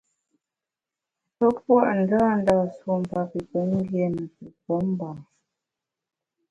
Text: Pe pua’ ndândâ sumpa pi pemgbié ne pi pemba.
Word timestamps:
Pe 1.37 1.47
pua’ 1.59 1.91
ndândâ 2.01 2.55
sumpa 2.77 3.19
pi 3.29 3.39
pemgbié 3.49 4.05
ne 4.15 4.23
pi 4.33 4.45
pemba. 4.63 5.09